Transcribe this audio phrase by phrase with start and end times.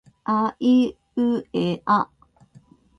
[0.23, 2.09] あいうえあ